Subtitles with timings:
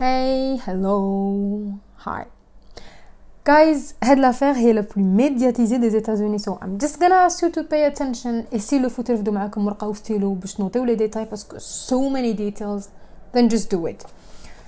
[0.00, 0.98] Hey, hello,
[2.06, 2.24] hi.
[3.46, 7.50] Guys, هاد l'affaire هي la plus médiatisée des États-Unis so I'm just gonna ask you
[7.50, 11.24] to pay attention et s'il le faut ترفدوا معاكم ورقة وستيلو باش نوطيو لي ديتاي
[11.24, 12.82] باسكو so many details
[13.36, 14.06] then just do it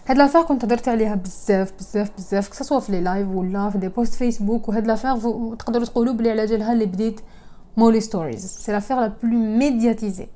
[0.07, 3.89] هاد لافير كنت هضرت عليها بزاف بزاف بزاف كسوا في لي لايف ولا في دي
[3.89, 5.17] بوست فيسبوك وهاد لافير
[5.55, 7.21] تقدروا تقولوا بلي على جالها اللي بديت
[7.77, 10.27] مولي ستوريز سي لافير لا بلو ميدياتيزي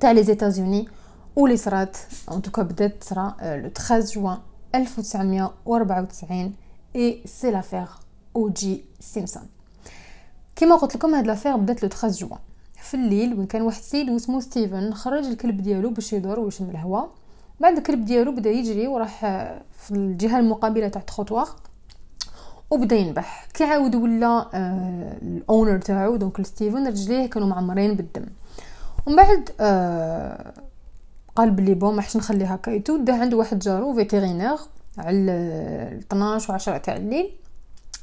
[0.00, 0.88] تاع لي زيتازوني
[1.39, 1.97] واللي صرات
[2.31, 4.37] en tout cas بدأت صرا le 13 جوان
[4.75, 6.53] 1994
[6.95, 7.87] et c'est l'affaire
[8.35, 9.43] أو جي سيمسون
[10.55, 12.39] كيما قلت لكم هاد l'affaire بدأت le 13 جوان
[12.81, 17.09] في الليل وين كان واحد السيد اسمه ستيفن خرج الكلب ديالو باش يدور ويشم الهواء.
[17.59, 19.19] بعد الكلب ديالو بدأ يجري وراح
[19.79, 21.49] في الجهة المقابلة تاع الخطوار
[22.69, 23.47] وبدأ ينبح.
[23.53, 28.25] كي عاود ولا آه ال owner تاعو donc ستيفن رجليه كانوا معمرين بالدم.
[29.07, 30.53] ومن بعد آه
[31.35, 34.57] قال بلي bon ما حش نخلي هكا دا عنده واحد جارو vétérinaire
[34.97, 35.31] على
[36.11, 37.29] 12 و 10 تاع الليل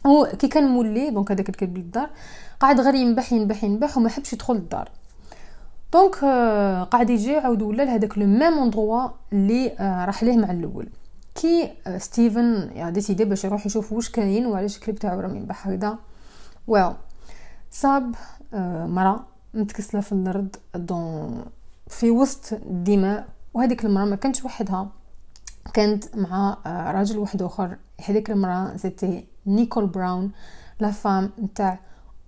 [0.06, 2.10] هو كي كان مولي donc هذاك الكلب للدار
[2.60, 4.88] قاعد غير ينبح ينبح ينبح وما حبش يدخل الدار.
[5.92, 10.50] donc euh, قاعد يجي عاود ولا لهداك le même endroit اللي uh, راح ليه مع
[10.50, 10.88] الأول.
[11.34, 15.68] كي uh, ستيفن a décidé باش يروح يشوف واش كاين وعلاش الكلب تاعو راه ينبح
[15.68, 15.98] هكذا.
[16.66, 16.92] et il
[17.70, 18.14] صاب
[18.88, 21.44] مرا متكسلة في الأرض donc
[21.88, 24.88] في وسط الدماء وهذيك المرأة ما كانتش وحدها.
[25.74, 27.76] كانت مع راجل واحد آخر.
[28.04, 30.30] هذيك المرأة c'était نيكول براون
[30.80, 31.78] la femme نتاع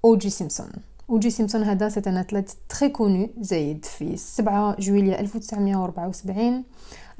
[0.05, 0.69] اوجي سيمسون
[1.11, 6.65] اوجي سيمسون هذا c'est un athlète très connu زايد في 7 جويلية 1974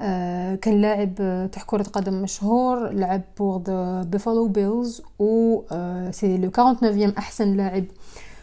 [0.01, 1.15] آه كان لاعب
[1.53, 3.63] تاع كرة قدم مشهور لعب pour
[4.03, 7.85] بيفالو بيلز و آه سي لو 49 أحسن لاعب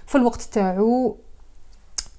[0.08, 1.08] في الوقت تاعو.
[1.10, 1.16] آه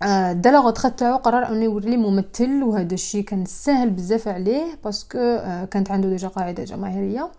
[0.02, 5.18] دا لا تاعو قرر إنه يوري لي ممثل وهذا الشيء كان سهل بزاف عليه باسكو
[5.18, 7.30] آه كانت عنده ديجا قاعدة جماهيرية.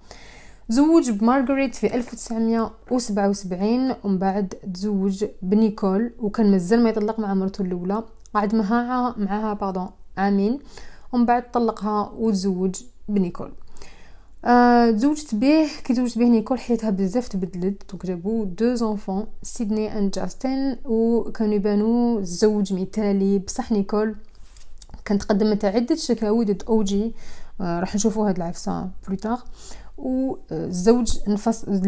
[0.69, 8.03] تزوج بمارغريت في 1977 ومن بعد تزوج بنيكول وكان مازال ما يطلق مع مرته الأولى.
[8.33, 10.59] قعد معها معها باردون عامين.
[11.13, 12.75] ومن بعد طلقها وتزوج
[13.09, 13.51] بنيكول.
[14.43, 20.11] تزوجت به كي تزوجت به نيكول حياتها بزاف تبدلت donc جابو deux enfants سيدني and
[20.11, 24.15] جاستن وكانوا يبانوا زوج مثالي بصح نيكول
[25.05, 27.13] كانت قدمت عده شكاوي ضد اوجي
[27.61, 29.43] راح نشوفوا هاد العفسه plus tard
[29.97, 31.81] والزوج انفصل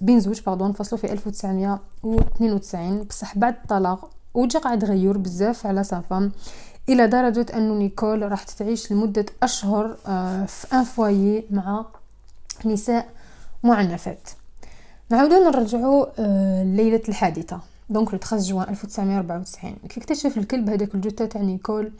[0.00, 5.98] بين زوج pardon انفصلوا في 1992 بصح بعد الطلاق أوجي قاعد غيور بزاف على sa
[5.98, 6.32] femme
[6.88, 11.84] إلى درجة انه نيكول راح تعيش لمدة أشهر آه، في un foyer مع
[12.64, 13.08] نساء
[13.62, 14.28] معنفات.
[15.10, 17.60] نعاودو نرجعو آه، ليلة الحادثة.
[17.90, 21.92] donc le 13 جوان 1994 كي اكتشف الكلب هذاك الجثة تاع نيكول؟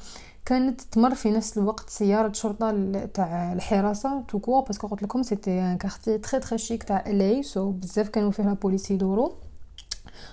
[0.45, 2.71] كانت تمر في نفس الوقت سيارة شرطة
[3.15, 7.43] تاع الحراسة توكو parce que قلت لكم c'était un quartier très très chic تاع les
[7.43, 9.31] sous بزاف كانوا فيها بوليس يدوروا.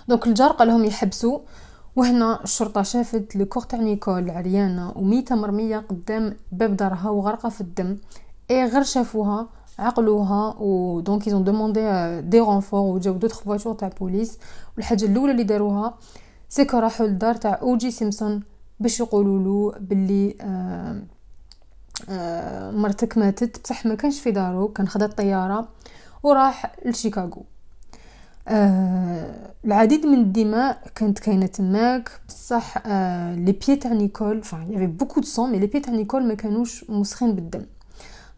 [0.08, 1.38] donc الجار قال لهم يحبسوا
[1.96, 7.60] وهنا الشرطة شافت le corps تاع نيكول عريانه وميتة مرمية قدام باب دارها وغرقة في
[7.60, 7.96] الدم
[8.50, 9.48] اي غير شافوها
[9.78, 14.38] عقلوها و donc ils ont demandé des renforts وجاو d'autres voitures تاع بوليس.
[14.76, 15.94] والحاجة الأولى اللي داروها
[16.48, 18.42] c'est que راحوا للدار تاع اوجي سيمسون
[18.80, 21.02] باش يقولوا له باللي آه
[22.08, 25.68] آه مرتك ماتت بصح ما كانش في دارو كان خدا الطيارة
[26.22, 27.44] وراح لشيكاغو.
[28.48, 32.10] آه العديد من الدماء كانت كاينة تماك.
[32.28, 35.66] بصح آه les pieds تاع نيكول enfin il y avait beaucoup de sang mais les
[35.66, 37.66] pieds تاع نيكول ما كانوش مسخين بالدم.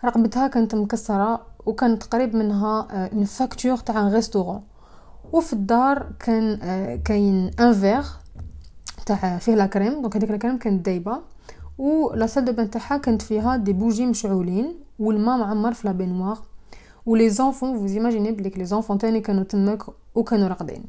[0.05, 4.61] رقبتها كانت مكسرة وكانت قريب منها une آه facture تاع un restaurant
[5.33, 8.09] وفي الدار كان آه كاين un verre
[9.07, 11.19] تاع فيه la crème donc هذيك la crème كانت دايبة.
[11.79, 15.93] و la salle de bain تاعها كانت فيها des bougies مشعولين والماء معمر في la
[15.93, 16.39] baignoire
[17.06, 19.84] و لي زونفون فوز ايماجيني بليك لي زونفون تاني كانوا تماك
[20.16, 20.84] وكانوا راقدين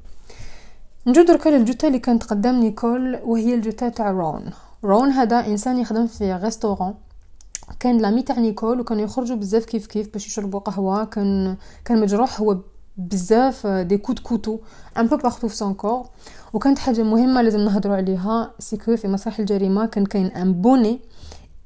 [1.06, 4.50] نجو دركا للجثه اللي كانت قدام نيكول وهي الجثه تاع رون
[4.84, 6.94] رون هذا انسان يخدم في ريستورون
[7.80, 12.40] كان لامي تاع نيكول وكانوا يخرجوا بزاف كيف كيف باش يشربوا قهوه كان كان مجروح
[12.40, 12.58] هو
[12.96, 14.58] بزاف دي كوت كوتو
[14.98, 16.06] ان بو بارتو في سون كور
[16.52, 21.00] وكانت حاجه مهمه لازم نهضروا عليها سيكو في مسرح الجريمه كان كاين ان بوني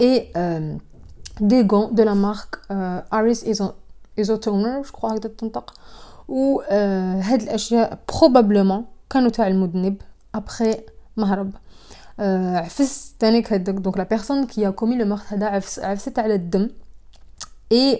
[0.01, 0.33] اي
[1.41, 2.59] دي غون دو لا مارك
[3.13, 3.71] اريس ايزو
[4.20, 5.74] ايزوتونر جو كخوا هكذا تنطق
[6.28, 6.62] و
[7.22, 10.02] هاد الاشياء بروبابلومون كانوا تاع المذنب
[10.36, 10.78] ابخي
[11.18, 11.52] مهرب
[12.20, 16.70] عفس تانيك هذاك دونك لا بيرسون كي كومي لو مارك هذا عفس عفست على الدم
[17.72, 17.96] اي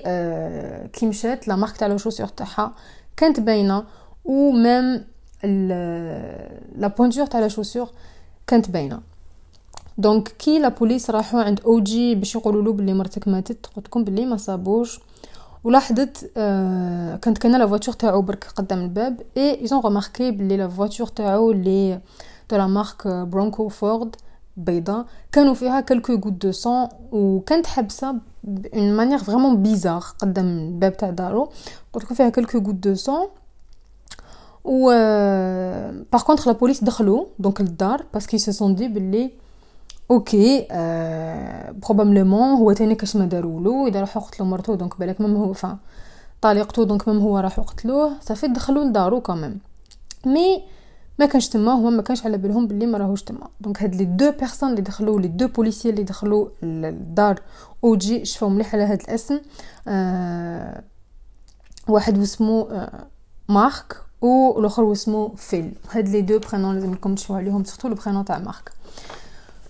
[0.94, 2.74] كي مشات لا مارك تاع لو شوسور تاعها
[3.18, 3.84] كانت باينه
[4.26, 5.06] و ميم
[6.76, 7.90] لا بونتور تاع لا شوسور
[8.48, 9.00] كانت باينه
[9.98, 14.04] donc كي la police راحوا عند اوجي باش يقولوا له بلي مرتك ماتت قلت لكم
[14.04, 15.00] بلي ما صابوش
[15.64, 20.58] ولاحظت آه كانت كان la voiture تاعو برك قدام الباب et ils ont remarqué بلي
[20.58, 22.00] la voiture تاعو elle
[22.50, 24.16] est de la marque برونكو فورد
[24.58, 30.98] بيضاء كانوا فيها quelques gouttes de sang وكانت حبسه d'une manière vraiment bizarre قدام الباب
[30.98, 31.50] تاع دارو.
[31.94, 33.28] قلت فيها quelques gouttes de sang
[34.64, 34.90] و
[36.12, 39.32] باغ لا بوليس دخلوا دونك للدار باسكو سي سون دي بلي
[40.12, 45.36] أوكي آه بروبابلمون هو تاني كاش ما دارولو إذا راحو قتلو مرتو دونك بالك ميم
[45.36, 45.78] هو فا
[46.42, 49.60] طليقتو دونك ميم هو راحو قتلوه صافي دخلوا لدارو كاميم
[50.26, 50.64] مي
[51.20, 53.48] ما كانش تما هو ما كانش على بالهم باللي ما راهوش تما.
[53.62, 57.42] دونك هاد لي دو بيرسون اللي دخلوا لي دو بوليسيي اللي دخلوا للدار
[57.84, 59.40] اوجي شفاو مليح على هاد الاسم.
[59.88, 60.84] آه
[61.88, 63.08] واحد واسمو آه
[63.50, 65.74] مارك و الآخر واسمو فيل.
[65.92, 68.72] هاد لي دو برينون لازم لكم تشوفوا عليهم سورتو لو برينون تاع مارك.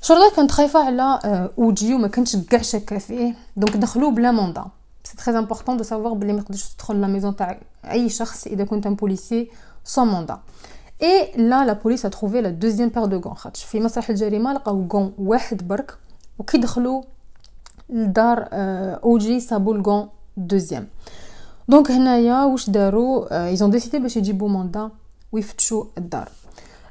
[0.02, 1.20] شرطة كانت خايفة على
[1.58, 4.64] اوجي وما كانتش كاع شاكة فيه دونك دخلوه بلا موندا
[5.04, 8.64] سي تري امبورطون دو سافوار بلي ما تقدرش تدخل لا ميزون تاع اي شخص اذا
[8.64, 9.50] كنت ان بوليسي
[9.84, 10.38] سون موندا
[11.02, 14.52] اي لا لا بوليس ا تروفي لا دوزيام بير دو غون خاطش في مسرح الجريمه
[14.52, 15.94] لقاو غون واحد برك
[16.38, 17.02] وكي دخلوا
[17.90, 20.88] لدار اوجي صابوا الغون دوزيام
[21.68, 24.90] دونك هنايا واش داروا ايزون ديسيدي باش يجيبوا موندا
[25.32, 26.28] ويفتشوا الدار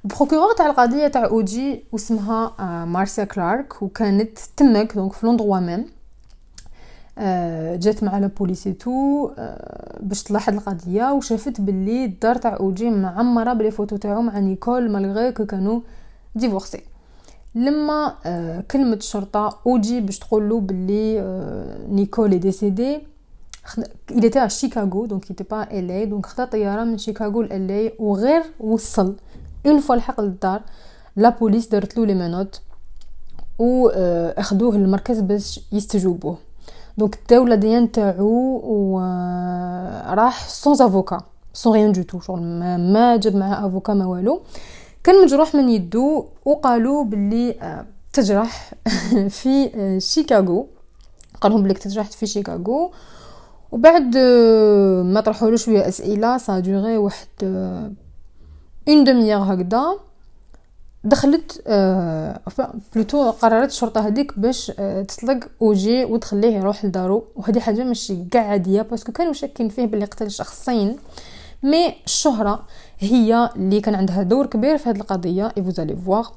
[0.04, 2.54] البروكورور تاع القضية تاع اوجي واسمها
[2.84, 5.84] مارسيا كلارك وكانت تمك donc في l'endroit même
[7.78, 9.30] جات مع la police et tout
[10.00, 14.90] باش تلاحظ القضية وشافت باللي الدار تاع اوجي معمرة ب les photos تاعو مع نيكول
[14.90, 15.80] malgré que كانوا
[16.34, 16.80] divorcés.
[17.54, 18.14] لما
[18.70, 21.20] كلمة الشرطة اوجي باش تقول باللي
[21.90, 22.98] نيكول est décédée
[24.12, 27.42] il était à Chicago donc il était pas à LA donc خدا طيارة من شيكاغو
[27.42, 29.14] ل LA وغير وصل.
[29.68, 30.62] une fois لحق للدار
[31.16, 32.60] la police دارت له les menottes
[33.58, 33.88] و
[34.38, 36.38] اخذوه للمركز باش يستجوبوه
[36.98, 38.98] donc داو l'ADN تاعو و
[40.14, 41.20] راح sans avocat
[41.52, 42.40] sans rien du tout شغل
[42.92, 44.40] ما, جاب معاه avocat ما والو
[45.04, 47.54] كان مجروح من يدو وقالوا باللي
[48.12, 48.74] تجرح
[49.28, 50.66] في شيكاغو
[51.40, 52.92] قالهم بلي تجرحت في شيكاغو
[53.72, 54.16] وبعد
[55.04, 57.28] ما طرحوا له شوية اسئله ça durait واحد
[58.88, 59.98] une demi-heure هكذا
[61.04, 62.40] دخلت آه
[62.94, 67.24] plutôt قررت الشرطة هذيك باش آه تطلق أوجي وتخليه يروح لدارو.
[67.36, 70.96] وهذه حاجة ماشي كاع عادية parce que كانوا شاكين فيه باللي قتل شخصين.
[71.62, 72.64] mais الشهرة
[72.98, 76.28] هي اللي كان عندها دور كبير في هذه القضية et vous allez voir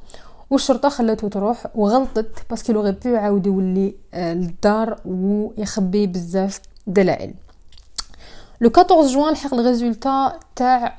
[0.50, 7.34] والشرطة خلاتو تروح وغلطت parce que لو غيبي يعاود يولي آه للدار ويخبي بزاف دلائل.
[8.62, 10.98] le 14 جوان لحق ال résultat تاع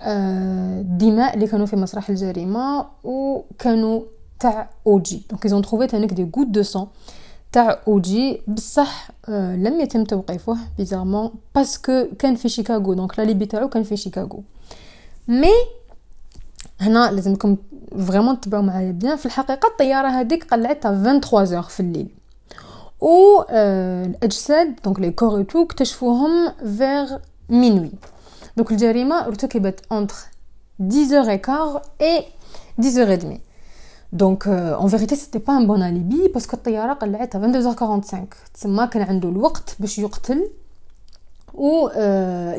[0.81, 4.03] الدماء اللي كانوا في مسرح الجريمه وكانوا
[4.41, 6.87] تاع اوجي donc ils ont trouvé تانيك des gouttes de sang
[7.53, 13.69] تاع اوجي بصح لم يتم توقيفه bizarrement parce que كان في شيكاغو donc l'alibi تاعو
[13.69, 14.43] كان في شيكاغو
[15.29, 15.53] mais
[16.81, 17.56] هنا لازمكم
[18.06, 22.09] vraiment تتبعوا معايا bien في الحقيقة الطياره هذيك قلعتها 23 في الليل
[23.00, 27.19] و الاجساد donc les corps tout اكتشفوهم فيغ
[27.50, 27.95] minuit.
[28.57, 30.30] Donc le jarima ارتكبت entre
[30.81, 32.25] 10h15 et
[32.80, 33.39] 10h30.
[34.13, 38.16] Donc euh, en vérité c'était pas un bon alibi parce que الطيارة قلعت à 22h45
[38.54, 40.50] تسمى كان عنده الوقت باش يقتل
[41.54, 41.94] و euh,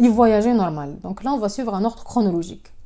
[0.04, 2.78] يفواياجي نورمال دونك لا on va suivre un ordre chronologique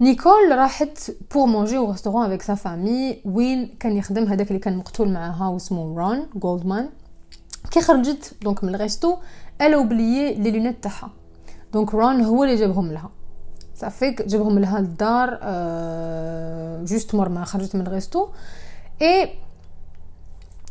[0.00, 4.76] نيكول راحت بور مونجي او ريستورون افيك سا فامي وين كان يخدم هذاك اللي كان
[4.76, 6.88] مقتول معاها واسمه رون جولدمان
[7.70, 9.16] كي خرجت دونك من الريستو
[9.63, 11.09] الا اوبليي لي لونيت تاعها
[11.73, 13.09] donc رون هو اللي جابهم لها
[13.75, 18.27] ça fait que جابهم لها للدار أه juste مور ما خرجت من ال resto
[19.01, 19.29] et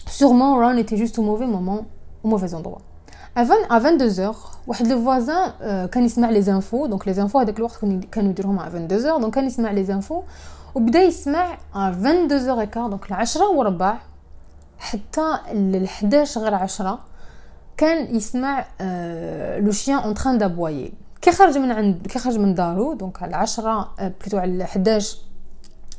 [0.09, 1.87] sûrement رون était juste au mauvais moment
[2.25, 2.78] au mauvais endroit
[3.37, 4.34] avant à 22
[4.66, 5.52] واحد le voisin
[5.87, 7.78] كان يسمع les infos donc les infos هذاك الوقت
[8.12, 10.23] كانوا يديروهم à 22 donc كان يسمع les infos
[10.75, 13.99] وبدا يسمع à 22 quart donc العشرة وربع.
[14.78, 16.99] حتى ل 11 غير 10
[17.82, 18.66] كان يسمع
[19.59, 23.36] le chien en train d'aboyer كي خرج من عند كي خرج من دارو donc على
[23.36, 25.18] 10 plutôt على 11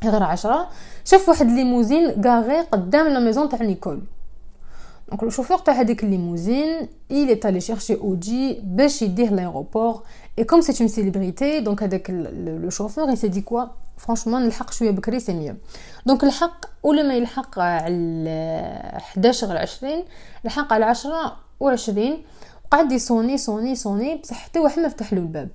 [0.03, 0.69] غير 10
[1.05, 4.01] شاف واحد limousine garée قدام la maison تاع نيكول.
[5.09, 10.03] donc le chauffeur تاع هذيك ال limousine il est allé chercher اوجي باش يديه l'aéroport.
[10.39, 13.67] et comme c'est une célébrité donc هذاك le chauffeur il s'est dit quoi
[13.97, 15.55] franchement نلحق شوية بكري c'est mieux
[16.05, 20.03] donc الحق ولا ما يلحق على 11 غير 20
[20.43, 22.23] لحق على 10 وعشرين
[22.65, 25.49] وقعد يصوني صوني صوني بصح حتى واحد ما فتح له الباب.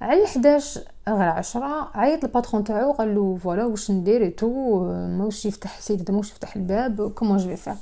[0.00, 4.80] على 11 غير 10 عيط ال patron تاعو قال له voilà واش ندير et tout
[4.90, 7.74] ماوش يفتح السيد ماوش يفتح الباب comment je vais faire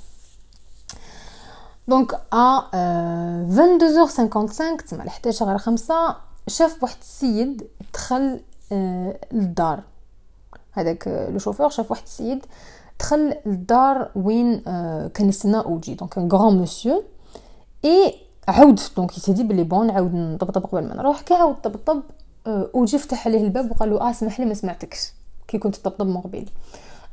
[1.89, 2.61] donc à
[3.51, 6.17] 22h55 تسمى 11 غير 5
[6.49, 8.41] شاف واحد السيد دخل
[9.33, 9.83] للدار.
[10.73, 12.47] هذاك le chauffeur شاف واحد السيد
[13.01, 14.61] دخل للدار وين
[15.15, 15.95] كان يستنى أوجي.
[15.95, 17.05] donc un grand monsieur
[17.85, 18.15] et
[18.49, 21.21] عاود donc il s'est dit بلي bon عاود نطبطب قبل ما نروح.
[21.21, 22.03] كي عاود طبطب
[22.47, 25.13] اوجي فتح عليه الباب وقال له آه سمح لي ما سمعتكش.
[25.49, 26.51] كي كنت طبطب من قبيل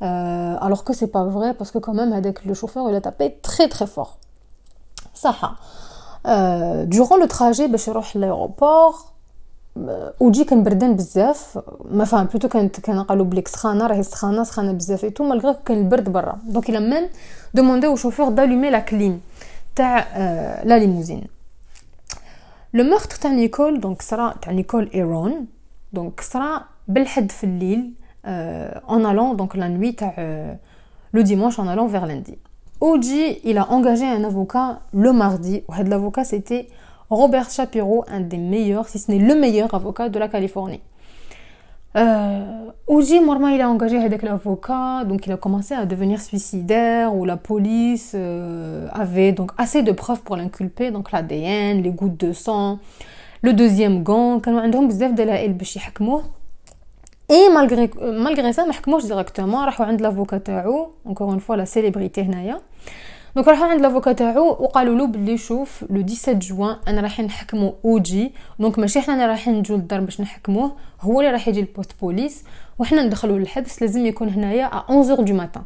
[0.02, 3.68] alors que c'est pas vrai parce que quand même هذاك le chauffeur a tapé très
[3.74, 4.16] très fort.
[5.14, 5.54] صح
[6.92, 8.94] durant le trajet باش يروح l'aéroport
[10.20, 11.58] وجي كان بردان بزاف.
[11.90, 15.56] ما فهم plutôt كانت كان قالوا بليك سخانة راهي سخانة سخانة بزاف et tout malgré
[15.64, 16.38] كان البرد برا.
[16.44, 17.08] donc il a même
[17.54, 19.20] دوموندي أو شوفور دالومي لا كليم
[19.75, 20.07] تاع
[20.63, 21.23] لا ليموزين
[22.73, 25.47] لو مورتر تاع نيكول دونك صرا تاع نيكول ايرون
[25.93, 27.93] دونك صرا بالحد في الليل
[28.25, 30.13] اون الون دونك لا نوي تاع
[31.13, 32.35] لو ديمونش اون الون فيغ lundi
[32.79, 35.63] Oji, il a engagé un avocat le mardi.
[35.85, 36.67] L'avocat, c'était
[37.09, 40.81] Robert Shapiro, un des meilleurs, si ce n'est le meilleur avocat de la Californie.
[41.96, 47.14] Euh, Ouji, Morma, il a engagé avec l'avocat, donc il a commencé à devenir suicidaire,
[47.14, 52.18] où la police euh, avait donc assez de preuves pour l'inculper, donc l'ADN, les gouttes
[52.18, 52.78] de sang,
[53.42, 54.40] le deuxième gant,
[57.28, 58.66] et malgré, euh, malgré ça,
[59.06, 59.64] directement,
[60.02, 60.42] l'avocat
[61.04, 62.58] encore une fois, la célébrité هنايا.
[63.36, 67.74] donc راحوا عند l'avocat تاعو وقالوا له بلي شوف le 17 جوان أنا رايحين نحكمو
[67.84, 71.92] اوجي donc ماشي حنا رايحين نجو للدار باش نحكموه هو اللي راح يجي ال poste
[72.00, 72.44] police
[72.78, 75.62] وحنا ندخلوه للحبس لازم يكون هنايا à 11 du matin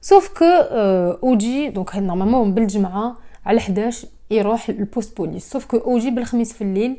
[0.00, 0.44] sauf que
[1.22, 3.16] اوجي donc normalement بالجمعه
[3.46, 6.96] على 11 يروح ال poste police sauf que اوجي بالخميس في الليل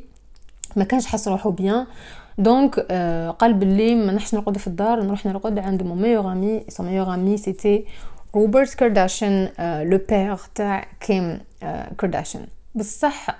[0.76, 1.86] ما كانش حس روحو bien.
[2.38, 2.80] donc
[3.40, 7.14] قال بلي ما نحش نرقد في الدار نروح نرقد عند mon meilleur ami son meilleur
[7.14, 7.86] ami c'était
[8.36, 9.50] روبرت كارداشيان
[9.90, 11.40] le père تاع كيم
[11.98, 13.38] كارداشيان بصح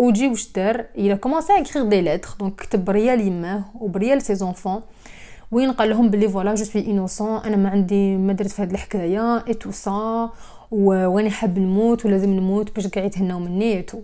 [0.00, 4.22] اوجي واش دار il a commencé à écrire des lettres donc كتب ريال يماه وبريال
[4.22, 4.80] ses enfants
[5.52, 8.70] وين قال لهم بلي voilà je suis innocent أنا ما عندي ما درت في هاد
[8.70, 10.30] الحكاية et tout ça
[10.70, 14.00] واني حاب نموت ولازم نموت باش كاع يتهناو مني et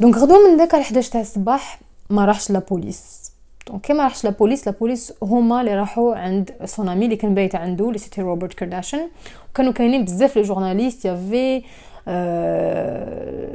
[0.00, 1.80] tout donc غدو من داك على 11 تاع الصباح
[2.10, 3.25] ما راحش la police
[3.66, 7.16] donc كي ما راحش la police la police هما اللي راحوا عند son ami اللي
[7.16, 9.08] كان بايت عنده اللي c'était روبرت كارداشيان
[9.50, 11.62] وكانوا كاينين بزاف les journalistes y avait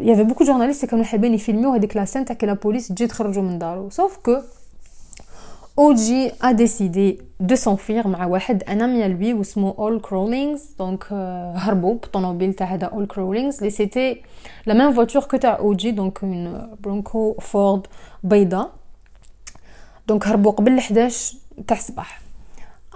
[0.08, 3.08] y avait beaucoup journalistes كانوا حابين يفيلميو هذيك la scène تاع كي la police تجي
[3.08, 3.90] تخرجوا من دارو.
[3.90, 4.38] sauf que
[5.80, 11.14] OJ a décidé de s'enfuir مع واحد un ami à lui واسمو Al Cowlings donc
[11.56, 14.22] هربوا بالطوموبيل تاع هذا Al Cowlings اللي c'était
[14.66, 17.88] la même voiture que تاع OJ donc une Bronco Ford
[18.24, 18.81] بيضاء.
[20.11, 21.35] دونك هربوا قبل 11
[21.67, 22.21] تاع الصباح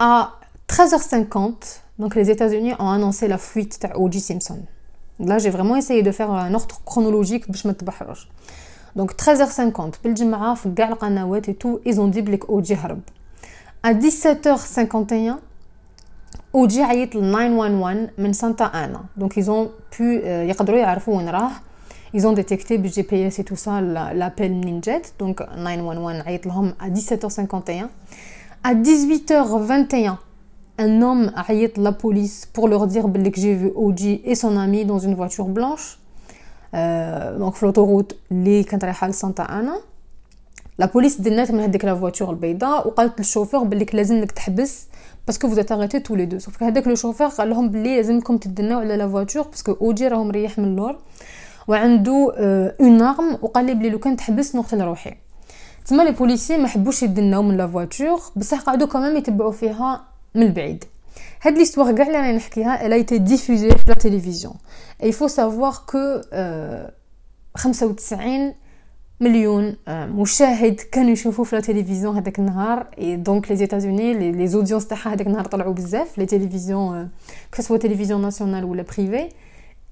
[0.01, 0.23] ا
[0.71, 1.37] 13h50
[1.99, 4.65] دونك les États-Unis ont annoncé la fuite تاع اوجي سيمسون
[5.23, 8.27] Là, j'ai vraiment essayé de faire un ordre chronologique باش ما تبحروش
[8.95, 13.01] دونك 13h50 بالجمعة في كاع القنوات et tout ils ont dit بليك اوجي هرب
[13.87, 15.33] à 17h51
[16.55, 21.51] اوجي عيط ل 911 من سانتا انا دونك ils ont pu يقدروا يعرفوا وين راه
[22.13, 23.81] ils ont détecté le GPS et tout ça
[24.13, 27.87] l'appel منين جات donc 911 عيط لهم à 17h51
[28.63, 30.15] à 18h21
[30.79, 34.85] un homme عيط la police pour leur dire que j'ai vu Oji et son ami
[34.85, 35.99] dans une voiture blanche
[36.73, 39.81] euh, donc في l'autoroute اللي كانت رايحه لسانتا انا
[40.79, 44.87] لا بوليس دنات من هذيك لا فواتور البيضاء وقالت للشوفور بليك لازم تحبس
[45.27, 48.79] باسكو فوزيت اغيتي تو لي دو سوف هذاك لو شوفور قال لهم بلي لازمكم تدناو
[48.79, 50.95] على لا فواتور باسكو اوجي راهو مريح من اللور
[51.68, 52.32] وعنده
[52.80, 55.14] une arme وقال لي بلي لو كان تحبس نقتل روحي.
[55.86, 60.04] تما les policiers ما حبوش يدناو من la voiture بصح قعدوا كمان يتبعوا فيها
[60.34, 60.84] من البعيد
[61.42, 64.54] هاد l'histoire كاع اللي راني نحكيها elle a été diffusée في la télévision
[65.02, 66.20] et faut savoir que
[67.56, 68.54] 95
[69.20, 72.86] مليون مشاهد كانوا يشوفوا في la télévision هذاك النهار.
[72.98, 76.18] et donc les États-Unis les audiences تاعها هذاك النهار طلعوا بزاف.
[76.18, 77.08] les télévisions
[77.56, 79.28] que ce soit télévision nationale ولا privée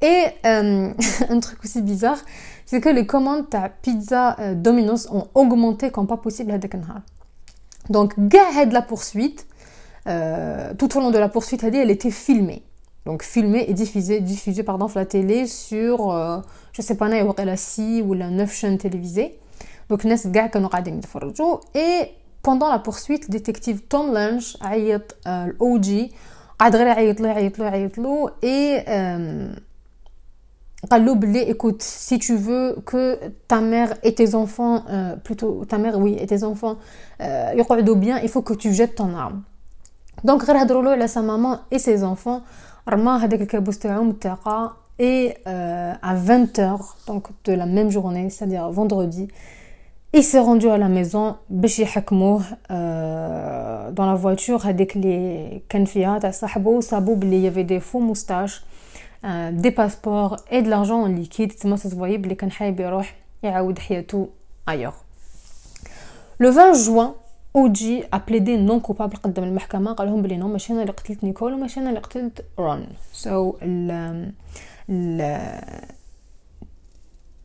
[0.05, 0.93] Et euh,
[1.31, 2.19] un truc aussi bizarre,
[2.67, 7.00] c'est que les commandes à pizza euh, Domino's ont augmenté comme pas possible هذاك النهار.
[7.89, 8.19] Donc,
[8.67, 9.47] de la poursuite,
[10.07, 12.63] euh, tout au long de la poursuite, elle était filmée.
[13.07, 16.39] Donc, filmée et diffusée, diffusée pardon, sur la télé sur, euh,
[16.73, 17.09] je sais pas,
[17.47, 19.39] la 6 ou la 9 chaînes télévisées.
[19.89, 20.27] Donc, Nes
[21.75, 22.11] Et
[22.43, 24.77] pendant la poursuite, détective Tom Lynch a
[25.47, 26.11] l'OG,
[26.59, 26.71] a
[28.43, 28.83] et
[31.49, 36.17] écoute, si tu veux que ta mère et tes enfants, euh, plutôt ta mère, oui,
[36.19, 36.76] et tes enfants,
[37.21, 37.53] euh,
[37.97, 39.43] bien, il faut que tu jettes ton arme.
[40.25, 42.43] Donc, elle a sa maman et ses enfants.
[44.99, 49.29] Et euh, à 20h, donc de la même journée, c'est-à-dire vendredi,
[50.17, 51.35] il s'est rendu à la maison,
[52.71, 57.99] euh, dans la voiture, avec les canfiats, à Sahabo, Sabou, il y avait des faux
[57.99, 58.62] moustaches.
[59.25, 62.80] euh, des passeports et de l'argent en liquide تما ça se voyait بلي كان حايب
[62.80, 64.28] يروح يعاود حياته
[64.70, 65.06] ailleurs
[66.44, 67.16] le 20 juin
[67.56, 71.24] اوجي a plaidé non coupable قدام المحكمه قال لهم بلي نو ماشي انا اللي قتلت
[71.24, 73.56] نيكول وماشي انا اللي قتلت رون سو so,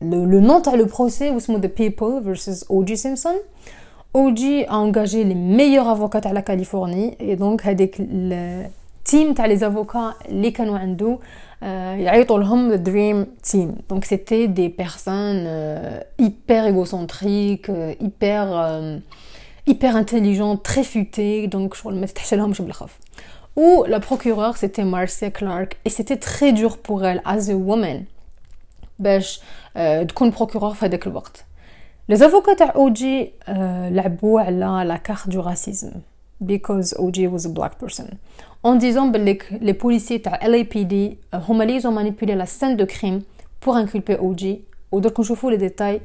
[0.01, 2.97] le, nom de le procès c'est The People versus O.J.
[2.97, 3.35] Simpson
[4.13, 4.65] O.J.
[4.67, 8.63] a engagé les meilleurs avocats à la Californie et donc le
[9.03, 11.19] team les avocats les كانوا عنده
[11.61, 18.97] يعيطوا لهم the dream team donc c'était des personnes euh, hyper égocentriques euh, hyper euh,
[19.65, 22.99] hyper intelligentes très futées donc je ما تفتحش لهمش بالخف
[23.57, 28.03] ou la procureure c'était Marcia Clark et c'était très dur pour elle as a woman
[28.99, 29.41] باش
[30.07, 31.45] تكون procureure في هذاك الوقت
[32.11, 33.31] les avocats تاع اوجي
[33.91, 35.97] لعبوا على la carte du racisme
[36.45, 38.07] because OJ was a black person
[38.63, 40.93] en disant que les policiers تاع LAPD
[41.33, 43.21] هما اللي ont manipulé la scène de crime
[43.61, 44.45] pour inculper OJ
[44.91, 45.99] ودرك نشوفوا les détails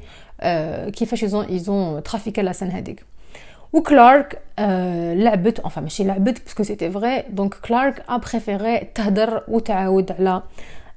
[0.91, 3.05] كيفاش ils ont ils ont trafiqué la scène هذيك
[3.73, 10.11] وكلارك آه لعبت enfin ماشي لعبت باسكو سيتي فري دونك كلارك ا بريفيري تهدر وتعاود
[10.11, 10.41] على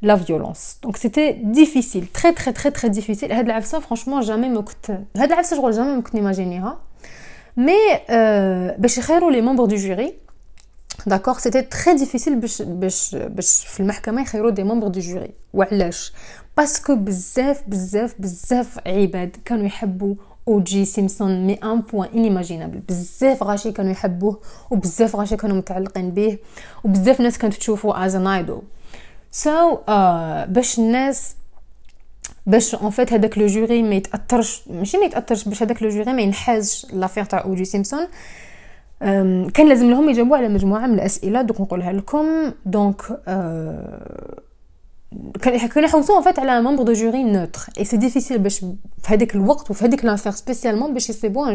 [0.02, 4.60] لا فيولونس دونك سيتي ديفيسيل تري تري تري تري ديفيسيل هاد العفسه فرانشمون جامي ما
[4.60, 6.78] كنت هاد العفسه شغل جامي ما كنت نيماجينيها
[7.57, 7.73] مي
[8.09, 10.13] آه باش يخيروا لي ممبر دو جوري
[11.07, 16.13] داكوغ سيتي تري ديفيسيل باش باش باش في المحكمة يخيروا دي ممبر دو جوري وعلاش؟
[16.57, 20.15] parce que بزاف بزاف بزاف عباد كانوا يحبوا
[20.47, 24.39] أو جي سيمسون mais un point inimaginable بزاف غاشي كانوا يحبوه
[24.71, 26.37] وبزاف غاشي كانوا متعلقين به
[26.83, 28.61] وبزاف ناس كانت تشوفوا as an idol
[29.31, 29.77] so
[30.53, 31.35] باش الناس
[32.45, 36.13] باش en fait هذاك le jury ما يتأثرش ماشي ما يتأثرش باش هذاك le jury
[36.13, 38.07] ما ينحازش l'affaire تاع أو جي سيمسون
[39.53, 42.53] كان لازم لهم يجاوبوا على مجموعة من الأسئلة دوك نقولها لكم.
[42.65, 43.01] donc
[45.41, 47.69] كانوا يحوسوا en fait على membre de jury neutre.
[47.79, 51.53] Et c'est difficile باش في هذاك الوقت وفي هذيك l'affaire spécialement باش يصيبوا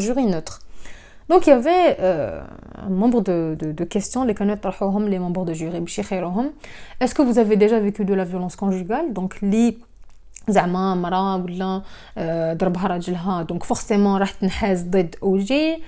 [1.33, 2.42] donc il y avait euh,
[2.87, 6.53] un nombre de, de, de questions اللي كانوا يطرحوهم les membres de jury باش يخيروهم
[7.05, 9.77] que vous avez déjà vécu de la violence conjugale donc اللي
[10.48, 11.83] زعما مرا ولا
[12.54, 15.83] ضربها راجلها donc forcément راح تنحاز ضد أو جي.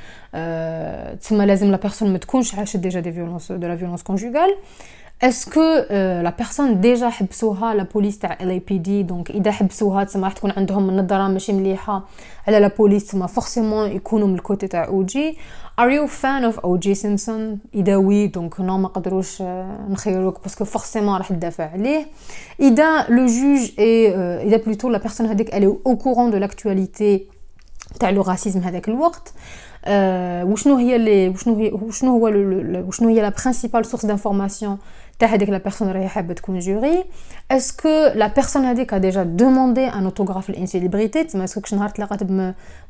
[1.21, 4.57] تسمى لازم la personne ما تكونش عاشت déjà des violences de la violence conjugale
[5.24, 5.62] اسكو
[6.24, 10.24] لا بيرسون ديجا حبسوها لا بوليس تاع ال اي بي دي دونك اذا حبسوها تسمى
[10.24, 12.06] راح تكون عندهم النظره ماشي مليحه
[12.48, 15.38] على لا بوليس تسمى فورسيمون يكونوا من الكوتي تاع او جي
[15.80, 19.42] ار يو فان اوف او جي سيمسون اذا وي دونك نو ما قدروش
[19.90, 22.06] نخيروك باسكو فورسيمون راح تدافع عليه
[22.60, 24.16] اذا لو جوج اي
[24.48, 27.20] اذا بلوتو لا بيرسون هذيك الي او كورون دو لاكtualité
[28.00, 29.34] تاع لو راسيزم هذاك الوقت
[29.82, 29.90] Euh,
[30.44, 32.32] وشنو هي اللي وشنو هي وشنو هو
[32.88, 34.78] وشنو هي لا برينسيبال سورس دانفورماسيون
[35.20, 37.04] تاع هذيك لا بيرسون راهي حابه تكون جوري
[37.52, 42.20] اسكو لا بيرسون هذيك ديجا دوموندي ان اوتوغراف للانسيليبريتي تسمى اسكو كش نهار تلاقات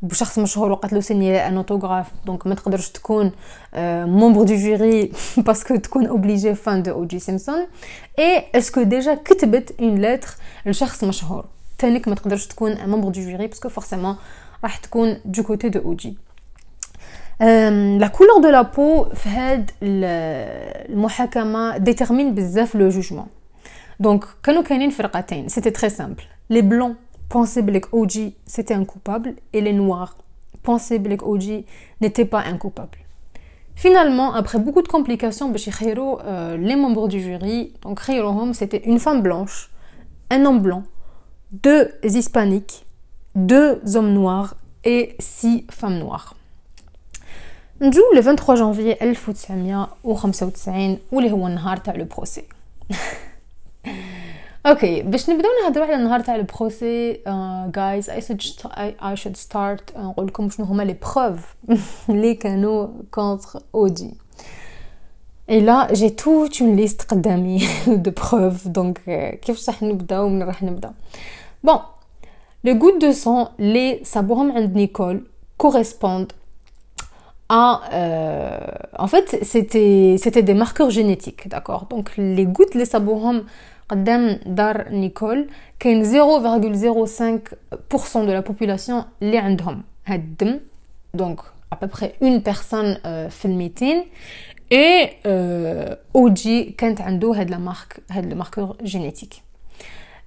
[0.02, 3.32] بشخص مشهور وقالت له سيني ان اوتوغراف دونك ما تقدرش تكون
[4.06, 7.68] مومبر دو جوري باسكو تكون اوبليجي فان دو او جي سيمسون
[8.20, 11.46] اي اسكو ديجا كتبت اون لتر لشخص مشهور
[11.78, 14.16] تانيك ما تقدرش تكون مومبر دو جوري باسكو فورسيمون
[14.64, 16.18] راح تكون دو كوتي دو او جي
[18.00, 19.72] لا كولور دو لا بو في هاد
[20.90, 23.28] المحاكمه ديتيرمين بزاف لو جوجمون
[24.00, 26.96] دونك كانوا كاينين فرقتين سيتي تري سامبل لي بلون
[27.34, 30.10] pensaient بليك اوجي سيتي ان كوبابل اي لي نوار
[30.68, 31.66] pensaient بليك اوجي
[32.02, 32.98] نيتي با ان كوبابل
[33.76, 38.00] Finalement, après beaucoup de complications, euh, les membres du jury, donc
[38.54, 39.72] c'était une femme blanche,
[40.30, 40.84] un homme blanc,
[41.52, 42.86] deux hispaniques,
[43.36, 46.36] deux hommes noirs et six femmes noires.
[47.82, 52.44] نجو le 23 janvier 1995 واللي هو النهار تاع لو بروسي
[54.66, 57.20] اوكي باش نبداو نهضروا على النهار تاع البروسي
[57.76, 58.22] جايز اي
[59.04, 61.56] اي شود ستارت نقول لكم شنو هما لي بروف
[62.10, 64.14] اللي كانوا كونتر اودي
[65.50, 69.00] اي لا جي توت اون ليست قدامي دو بروف دونك
[69.42, 70.94] كيفاش راح نبداو من راح نبدا
[71.64, 71.80] بون
[72.64, 75.24] لي غوت دو سون لي صابوهم عند نيكول
[75.58, 76.32] كوريسبوند
[77.50, 77.82] à...
[77.94, 78.58] Euh,
[78.98, 83.44] en fait, c'était, c'était des marqueurs génétiques, d'accord Donc, les gouttes, les sabourhom,
[83.92, 86.08] قدام دار نيكول كاين 0,05%
[88.26, 90.60] de la population اللي عندهم هاد الدم
[91.14, 91.40] دونك
[91.74, 92.98] à peu près une personne
[93.30, 94.06] في الميتين
[94.72, 95.10] اي
[96.16, 99.34] اوجي كانت عنده هاد لا مارك هاد الماركور جينيتيك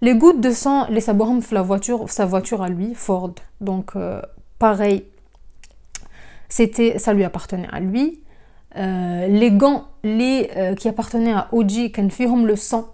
[0.05, 3.37] Les gouttes de sang, les sabouham la voiture, sa voiture à lui, Ford.
[3.63, 4.21] Donc, euh,
[4.59, 5.05] pareil,
[6.49, 8.21] c'était, ça lui appartenait à lui.
[8.77, 12.87] Euh, les gants les, euh, qui appartenaient à Oji, quand fihom le sang,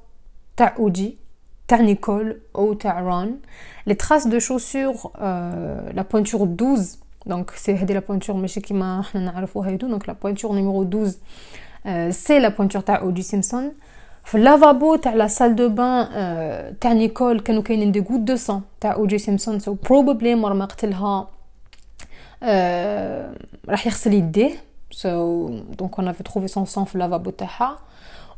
[0.56, 1.18] ta Oji,
[1.66, 3.38] ta Nicole ou ta Ron.
[3.86, 9.02] Les traces de chaussures, euh, la pointure 12, donc c'est la pointure, mais qui m'a
[9.14, 11.18] donc la pointure numéro 12,
[11.86, 13.72] euh, c'est la pointure ta Oji Simpson.
[14.24, 18.62] في اللافابو تاع لا سال دو بان تاع نيكول كانوا كاينين دي غوت دو سون
[18.80, 21.28] تاع او جي سيمسون سو بروبابلي مور ما قتلها
[23.68, 24.50] راح يغسل يديه
[24.90, 27.78] سو دونك اون افي تروفي سون سون في اللافابو تاعها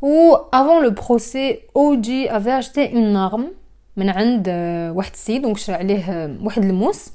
[0.03, 3.53] و افون لو بروسي او جي افي اشتي اون ارم
[3.97, 4.49] من عند
[4.97, 7.11] واحد السيد دونك شرا عليه واحد الموس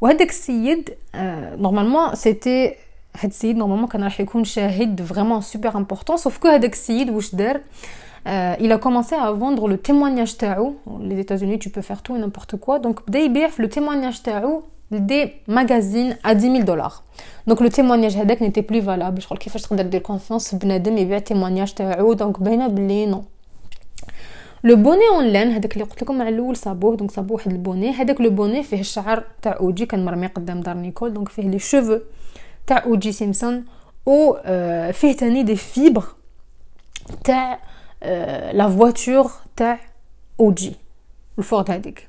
[0.00, 2.74] وهذاك السيد نورمالمون سيتي
[3.16, 7.34] هاد السيد نورمالمون كان راح يكون شاهد فريمون سوبر امبورطون سوف كو هذاك السيد واش
[7.34, 7.60] دار
[8.64, 12.18] il a commencé à vendre le témoignage تاعو les États-Unis tu peux faire tout et
[12.18, 17.02] n'importe quoi donc بدا يبيع في le témoignage تاعو des magazines à 10 000 dollars
[17.46, 21.74] donc le témoignage هذاك n'était plus valable شغل كيفاش تقدر دير كونفيونس بنادم يبيع témoignage
[21.74, 23.24] تاعو دونك باينه بلي نو
[24.64, 27.90] لو بوني اون لان هذاك اللي قلت لكم على الاول صابوه دونك صابوه واحد البوني
[27.90, 31.58] هذاك لو بوني فيه الشعر تاع اوجي كان مرمي قدام دار نيكول دونك فيه لي
[31.58, 31.98] شوفو
[32.66, 33.64] تاع اوجي سيمسون
[34.06, 34.32] و
[34.92, 36.04] فيه تاني دي فيبر
[37.24, 37.60] تاع
[38.52, 39.80] لا فواتور تاع
[40.40, 40.72] اوجي
[41.38, 42.08] الفورد هذيك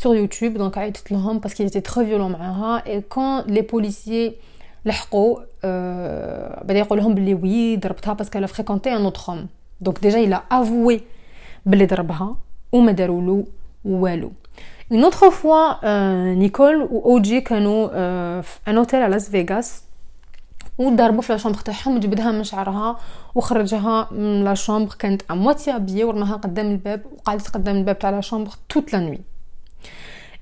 [0.00, 4.32] sur YouTube دونك عيطت لهم باسكو était très violent معاها et quand les policiers
[4.84, 9.46] لحقوا euh, بدا يقول لهم بلي وي ضربتها باسكو elle a fréquenté un autre homme
[9.80, 11.00] دونك ديجا il a avoué
[11.66, 12.36] بلي ضربها
[12.72, 13.44] وما داروا له
[13.84, 14.32] والو
[14.88, 19.82] Une autre fois, euh, Nicole و اوجي كانوا euh, في ان اوتيل على لاس فيغاس
[20.78, 22.98] وضربوا في لاشومبر تاعهم وجبدها من شعرها
[23.34, 28.92] وخرجها من لاشومبر كانت امواتي ابيي ورماها قدام الباب وقعدت قدام الباب تاع لاشومبر توت
[28.92, 29.20] لا نوي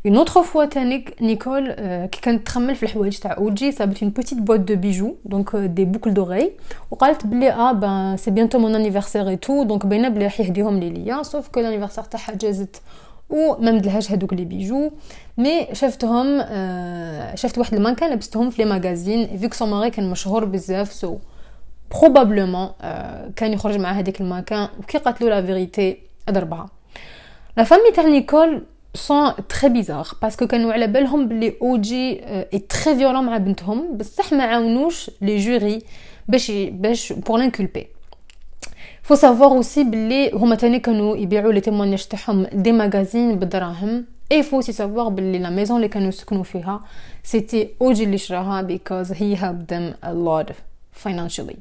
[0.07, 1.73] اون اوتر فوا تانيك نيكول
[2.07, 5.85] كي كانت تخمل في الحوايج تاع اوجي صابت اون بوتيت بوت دو بيجو دونك دي
[5.85, 6.53] بوكل دوغي
[6.91, 10.79] وقالت بلي اه بان سي بيانتو مون انيفرسير اي تو دونك باينه بلي راح يهديهم
[10.79, 12.83] لي ليا سوف كو لانيفرسير تاعها جازت
[13.31, 14.91] وما مدلهاش هذوك لي بيجو
[15.39, 20.45] مي شفتهم آه شفت واحد المانكان لبستهم في لي ماغازين فيك سون ماري كان مشهور
[20.45, 21.19] بزاف سو
[21.91, 25.99] بروبابلومون آه كان يخرج مع هذيك المكان وكي قتلوا لا فيريتي
[26.31, 26.69] ضربها
[27.57, 28.63] لا فامي تاع نيكول
[28.95, 34.33] سون تري بيزار باسكو كانوا على بالهم بلي اوجي اي تري فيولون مع بنتهم بصح
[34.33, 35.83] ما عاونوش لي جوري
[36.29, 37.87] باش باش بور لانكولبي
[39.03, 44.43] فو سافوار اوسي بلي هما تاني كانوا يبيعوا لي تيمونياج تاعهم دي ماغازين بالدراهم اي
[44.43, 46.81] فو سي سافوار بلي لا ميزون اللي كانوا يسكنوا فيها
[47.23, 50.47] سيتي اوجي اللي شراها بيكوز هي هيلب ذم ا لوت
[51.05, 51.57] financially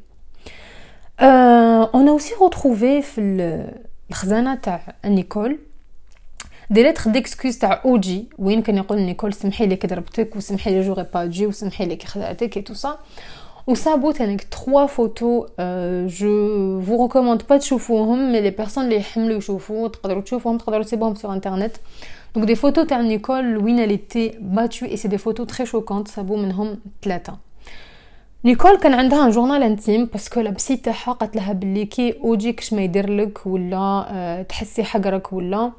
[1.20, 3.22] اون اوسي روتروفي في
[4.10, 5.60] الخزانه تاع نيكول
[6.71, 11.07] دي لتر ديكسكوز تاع اوجي وين كان يقول نيكول سمحي لي ضربتك وسمحي لي جوغي
[11.15, 12.99] با جي وسمحي لي خدعتك اي تو سا
[13.67, 15.47] وصابوا تانيك تخوا فوتو
[16.07, 21.15] جو فو ريكوموند با تشوفوهم مي لي بيرسون اللي يحملوا يشوفوا تقدروا تشوفوهم تقدروا تسيبوهم
[21.15, 21.73] سور انترنت
[22.35, 26.09] donc des photos تاع نيكول وين elle était battue et c'est des photos très choquantes
[26.09, 27.37] صابوا منهم ثلاثة
[28.45, 32.15] نيكول كان عندها un journal intime parce que la psy تاعها قالت لها بلي كي
[32.25, 35.73] OJ كش ما يدير لك ولا تحسي حقرك ولا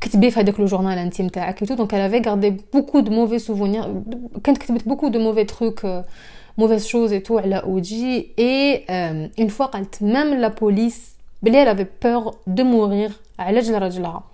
[0.00, 3.38] كتبي في هذاك لو جورنال انتيم تاعك تو دونك elle avait gardé beaucoup de mauvais
[3.38, 3.86] souvenirs
[4.44, 5.86] كانت كتبت beaucoup de mauvais trucs
[6.60, 8.86] mauvaises choses et tout على اوجي et
[9.42, 14.24] une fois قالت même la police بلي elle avait peur de mourir على جل راجلها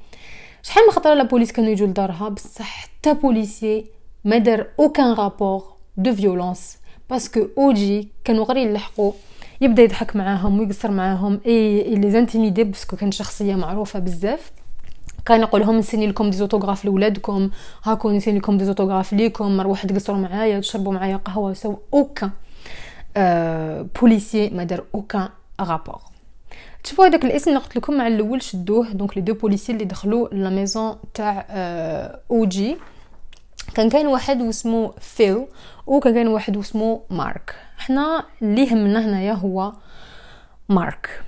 [0.63, 3.85] شحال من خطره لا بوليس كانوا يجوا لدارها بصح حتى بوليسي
[4.25, 5.65] ما دار اوكان رابور
[5.97, 6.79] دو فيولونس
[7.11, 9.13] باسكو اوجي كانوا غير يلحقوا
[9.62, 11.40] يبدأ يضحك معاهم ويقصر معاهم.
[11.46, 14.52] إي لي زانتيميدي باسكو كان شخصية معروفة بزاف.
[15.26, 17.50] كان يقول لهم نسيني لكم دي زوتوغراف لولادكم.
[17.84, 19.58] هاكو نسيني لكم دي زوتوغراف ليكم.
[19.58, 21.54] مروح تقصروا معايا تشربوا معايا قهوة.
[21.54, 22.32] سو أوكا.
[23.18, 26.00] آه بوليسي ما دار aucun rapport
[26.84, 28.92] تشوفوا هذاك الاسم اللي قلت لكم مع الأول شدوه.
[28.92, 31.46] donc les deux policiers اللي دخلوا la maison تاع
[32.32, 32.78] أو جي
[33.78, 35.46] كان كاين واحد واسمو فيل
[35.88, 37.56] وكان كاين واحد واسمو مارك.
[37.78, 39.74] حنا اللي يهمنا هنايا هو
[40.70, 41.24] مارك.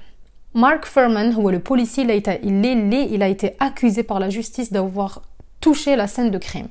[0.54, 4.74] مارك فيرمان هو le policier اللي اللي اللي il a été accusé par la justice
[4.74, 5.22] d'avoir
[5.62, 6.70] touché la scène de crime.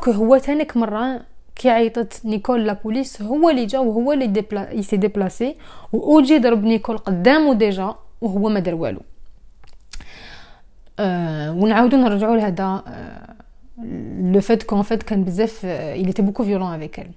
[0.00, 1.20] que هو تانيك مرة
[1.54, 5.56] كي عيطت نيكول la police هو اللي جا وهو اللي dépla- s'est déplacé
[5.92, 9.00] وأوجي ضرب نيكول قدامه déjà وهو ما دار والو.
[10.98, 13.35] أه ونعاودو نرجعو لهذا أه
[14.33, 17.11] لو فات كون فات كان بزاف il était beaucoup violent avec elle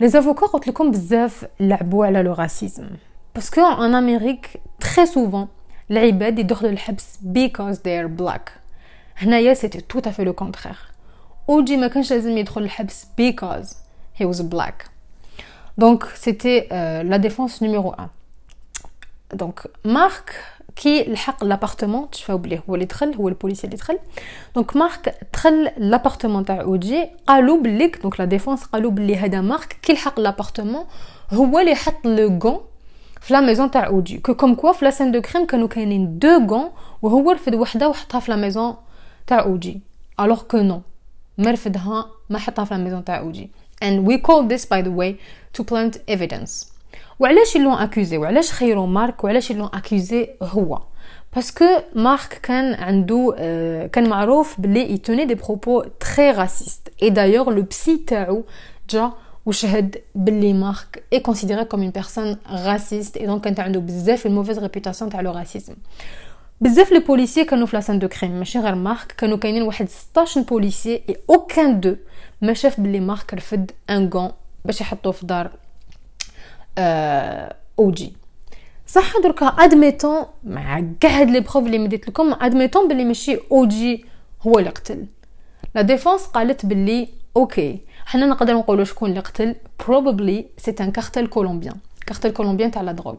[0.00, 2.90] لي زافوكا قلت لكم بزاف لعبوا على لو راسيزم
[3.34, 5.48] باسكو ان امريك تري سوفون
[5.90, 8.50] العباد يدخلوا الحبس because they are black
[9.16, 10.76] هنايا سيتي تو افي لو كونترير
[11.48, 13.66] اوجي ما كانش لازم يدخل الحبس because
[14.20, 14.88] he was black
[15.78, 16.60] دونك سيتي
[17.04, 18.08] لا ديفونس نيميرو 1
[20.76, 23.98] دونك مارك كي لحق لابارتمون تشفاو بلي هو اللي دخل هو البوليسي اللي دخل
[24.54, 29.76] دونك مارك دخل لابارتمون تاع اوجي قالوا بلي دونك لا ديفونس قالوا بلي هذا مارك
[29.82, 30.84] كي لحق لابارتمون
[31.32, 32.60] هو اللي حط لو غون
[33.20, 36.18] في لا ميزون تاع اوجي كو كوم كوا في لا سين دو كريم كانوا كاينين
[36.18, 36.70] دو غون
[37.02, 38.76] وهو رفد وحده وحطها في لا ميزون
[39.26, 39.80] تاع اوجي
[40.20, 40.82] الوغ كو نو
[41.38, 43.50] ما رفدها ما حطها في لا ميزون تاع اوجي
[43.84, 45.10] and we call this by the way
[45.56, 46.72] to plant evidence
[47.19, 50.81] وعلاش ils l'ont accusé وعلاش خيروا مارك؟ وعلاش ils l'ont accusé هو؟
[51.35, 53.33] parce que مارك كان عنده
[53.93, 58.43] كان معروف بلي il tenait des propos très racistes et d'ailleurs le psy تاعو
[58.89, 59.11] جا
[59.45, 64.29] وشهد باللي مارك est considéré comme une personne raciste et donc كانت عنده بزاف ال
[64.29, 65.73] mauvaise réputation تاع le racisme
[66.61, 69.89] بزاف les policiers كانوا في la scène de crime ماشي غير مارك كانوا كاينين واحد
[69.89, 71.95] 16 policiers et aucun d'eux
[72.41, 74.31] ما شاف باللي مارك رفد un gant
[74.65, 75.51] باش يحطوه في دار
[77.79, 78.13] اوجي
[78.87, 84.05] صح دركا admettons مع كاع هاد les preuves اللي مديت لكم admettons بلي ماشي اوجي
[84.41, 85.05] هو اللي قتل.
[85.75, 89.55] la défense قالت بلي OK حنا نقدر نقولوا شكون اللي قتل؟
[89.87, 91.75] probablement c'est un cartel colombien
[92.07, 93.15] cartel colombien تاع la drogue.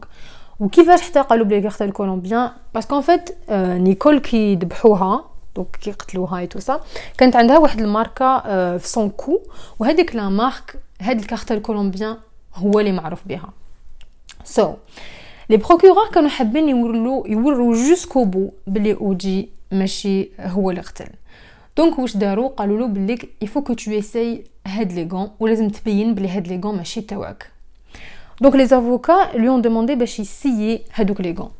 [0.59, 6.39] وكيفاش حتى قالوا بلي cartel colombien parce qu'en fait نيكول كي ذبحوها donc كي قتلوها
[6.39, 6.81] et tout ça
[7.17, 8.39] كانت عندها واحد الماركة
[8.77, 9.41] في son cou
[9.79, 12.17] وهذيك la marque هاد ال cartel colombien
[12.55, 13.53] هو اللي معروف بها.
[14.43, 14.73] So
[15.49, 21.09] les procureurs كانوا حابين يورلو يورو jusqu'au bout بلي اوجي ماشي هو اللي قتل
[21.77, 25.69] donc واش داروا؟ قالوا له بلي il faut que tu essayes هاد les gants ولازم
[25.69, 27.51] تبين بلي هاد les gants ماشي تاعك
[28.41, 31.51] donc les avocats lui ont demandé باش يسيي هادوك les gants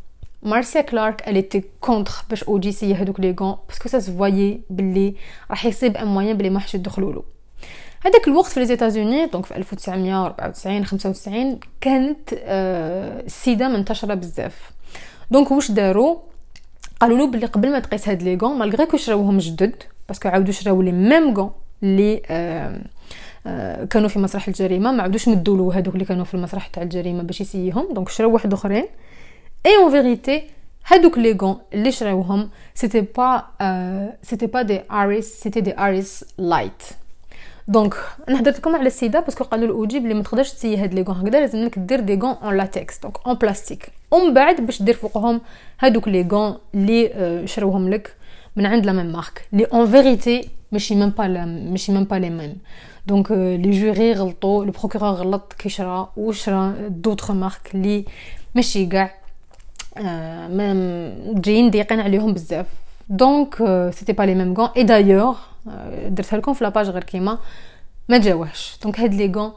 [0.44, 4.15] مارسيا كلارك elle était contre باش اوجي يسيي هادوك les gants parce que ça se
[4.15, 5.16] voyait بلي
[5.50, 7.24] راح يصيب un moyen بلي ما حش يدخلوا له
[8.06, 14.72] هذاك الوقت في les États-Unis donc في 1994 95 كانت آه السيدا منتشرة بزاف.
[15.32, 16.18] donc واش داروا؟
[17.00, 20.30] قالوا له بلي قبل ما تقيس هاد les gants malgré que شراوهم جدد parce que
[20.30, 21.52] عاودوا شراو les mêmes gants
[21.84, 22.82] آه
[23.48, 27.24] آه كانوا في مسرح الجريمة ما عاودوش مدوا هذوك اللي كانوا في المسرح تاع الجريمة
[27.24, 28.86] باش يسيهم donc شراو واحد آخرين.
[29.66, 30.44] et en vérité
[30.88, 33.44] هادوك les gants اللي شراوهم c'était pas
[34.24, 36.84] c'était pas des Aris c'était des Aris Light
[37.70, 37.96] donc
[38.30, 41.02] أنا هضرت لكم على السيدا parce que قالوا الاوجي بلي ما تقدرش تسيي هاد les
[41.02, 44.82] gants هكذا لازم لك دير des gants en latex donc en plastique ومن بعد باش
[44.82, 45.42] دير فوقهم
[45.80, 48.16] هادوك les gants اللي شروهم لك
[48.56, 52.30] من عند لا ميم مارك لي اون فيريتي ماشي ميم با ماشي ميم با لي
[52.30, 52.58] ميم
[53.08, 58.06] دونك لي جوري غلطوا لو بروكورور غلط كي شرا وشرا دوطخ مارك اللي
[58.56, 59.12] ماشي كاع
[61.34, 62.68] جايين ضيقين عليهم بزاف
[63.10, 63.56] دونك
[63.94, 65.38] سيتي با لي ميم غون اي دايوغ
[66.09, 67.39] درتها لكم في لاباج غير كيما
[68.09, 69.53] ما جاوهش دونك هاد لي غون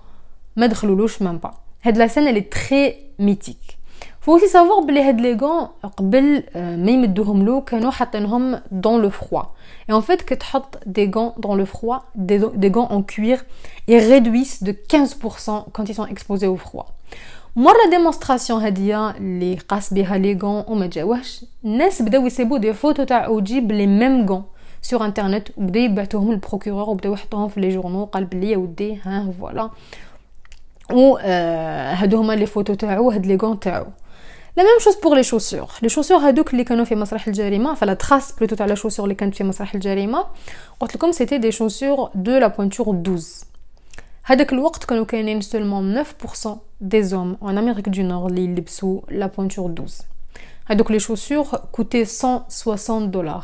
[0.56, 3.78] ما دخلولوش ميم با هاد لا سين لي تري ميتيك
[4.22, 9.10] فو سي سافوار بلي هاد لي غون قبل ما يمدوهم له كانوا حاطينهم دون لو
[9.10, 9.44] فروا
[9.90, 13.46] et en fait que تحط des gants dans le froid des, des gants en cuir
[13.88, 16.86] ils réduisent de 15% quand ils sont exposés au froid
[17.56, 23.04] مرة ديمونستراسيون هادية اللي قاس بها لي غون وما جاوهش الناس بداو يسيبو دي فوتو
[23.04, 24.44] تاع اوجي بلي ميم غون
[24.82, 29.32] سور انترنت وبداو يبعثوهم للبروكورور وبداو يحطوهم في لي جورنو قال بلي يا ودي ها
[29.40, 29.70] فوالا
[30.94, 31.18] و
[31.94, 33.86] هادو هما لي فوتو تاعو هاد لي غون تاعو
[34.58, 37.94] لا ميم شوز بور لي شوسور لي شوسور هادوك اللي كانوا في مسرح الجريمه فلا
[37.94, 40.26] تراس بلوتو تاع لا شوسور اللي كانت في مسرح الجريمه
[40.80, 43.24] قلت لكم سيتي دي شوسور دو لا بوينتور 12
[44.24, 46.50] هذاك الوقت كانوا كاينين سولمون 9%
[46.82, 50.04] دي زوم ان امريك دو نور اللي يلبسوا لا بوينتور 12
[50.66, 53.44] هذوك لي شوسور كوتي 160 دولار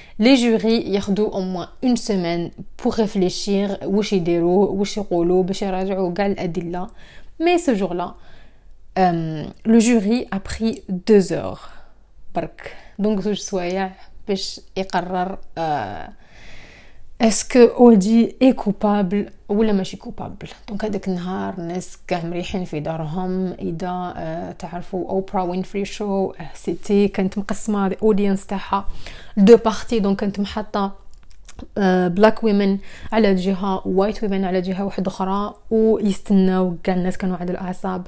[0.18, 6.12] les jurys ياخدوا au moins une semaine pour réfléchir واش يديروا واش يقولوا باش يراجعوا
[6.14, 6.86] كاع الادله
[7.42, 8.14] mais ce jour-là
[8.98, 11.68] euh, le jury a pris deux heures
[12.34, 13.92] برك دونك زوج سوايع
[14.28, 15.38] باش يقرر
[17.21, 22.79] est-ce que OJ est coupable ولا ماشي coupable donc هذاك النهار الناس كاع مريحين في
[22.79, 23.53] دارهم.
[23.53, 28.87] إذا آه تعرفوا اوبرا وينفري show c'était كانت مقسمة ال audience تاعها
[29.37, 30.91] deux parties donc كانت محطة
[32.07, 32.77] black women
[33.11, 35.53] على جهة white women على جهة واحدة أخرى.
[35.69, 38.07] ويستناو كاع الناس كانوا على الأعصاب.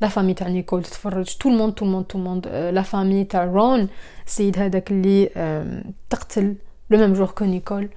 [0.00, 1.36] la famille تاع نيكول تتفرج.
[1.36, 3.88] tout le monde tout le monde tout le monde la famille تاع رون
[4.26, 5.30] السيد هذاك اللي
[6.10, 6.54] تقتل
[6.90, 7.88] le même jour que نيكول.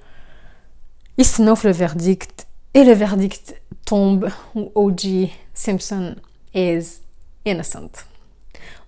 [1.17, 3.55] يستناو في الفيرديكت اي لو فيرديكت
[3.85, 6.15] تومب و او جي سيمبسون
[6.55, 7.01] از
[7.49, 7.99] innocent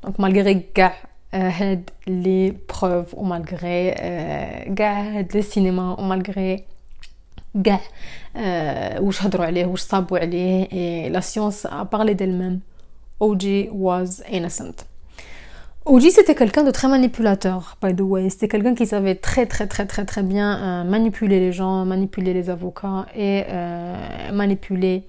[0.03, 0.97] دونك مالغري كاع
[1.33, 3.91] هاد لي بروف و مالغري
[4.75, 6.63] كاع هاد لي سينما و مالغري
[7.63, 7.81] كاع
[8.99, 12.61] واش هضروا عليه واش صابوا عليه لا سيونس ا بارلي ديل ميم
[13.23, 14.77] OG was innocent.
[15.86, 18.28] OG c'était quelqu'un de très manipulateur, by the way.
[18.28, 22.34] C'était quelqu'un qui savait très très très très très bien euh, manipuler les gens, manipuler
[22.34, 25.04] les avocats et euh, manipuler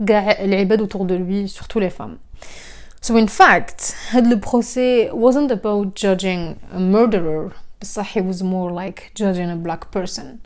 [0.00, 2.16] les ibad autour de lui, surtout les femmes.
[3.02, 9.12] So in fact, le procès wasn't about judging a murderer, but he was more like
[9.14, 10.38] judging a black person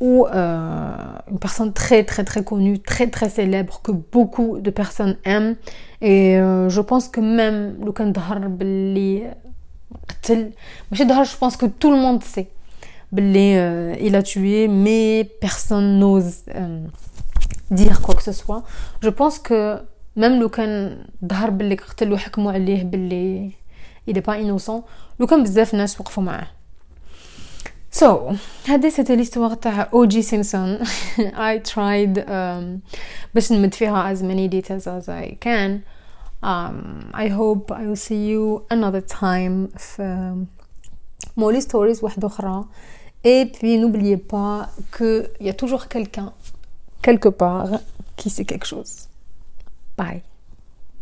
[0.00, 0.96] ou euh,
[1.30, 5.56] une personne très très très connue, très très célèbre que beaucoup de personnes aiment.
[6.00, 7.92] Et euh, je pense que même le
[11.24, 12.48] je pense que tout le monde sait.
[13.16, 16.84] Euh, il a tué mais personne n'ose euh,
[17.70, 18.64] dire quoi que ce soit.
[19.00, 19.78] Je pense que
[20.16, 20.48] même le
[24.06, 24.84] il n'est pas innocent,
[25.18, 25.26] le
[28.00, 28.34] So,
[28.66, 30.78] هذه سيتي ليست وقت تاع أو جي سيمسون
[31.18, 32.14] اي ترايد
[33.34, 35.80] باش نمد فيها از ماني ديتيلز از اي كان
[37.18, 40.34] اي هوب اي ويل سي يو انذر تايم في
[41.36, 42.64] مولي ستوريز واحدة أخرى.
[43.26, 45.04] et puis n'oubliez pas que
[45.40, 46.30] y a toujours quelqu'un
[47.04, 47.80] quelque part
[48.16, 49.08] qui sait quelque chose
[49.98, 50.22] bye